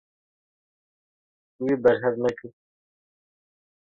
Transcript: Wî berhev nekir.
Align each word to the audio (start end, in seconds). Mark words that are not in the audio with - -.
Wî 1.63 1.75
berhev 1.83 2.15
nekir. 2.23 2.51